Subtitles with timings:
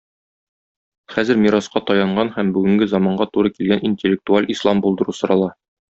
[1.15, 5.57] Хәзер мираска таянган һәм бүгенге заманга туры килгән интеллектуаль ислам булдыру сорала.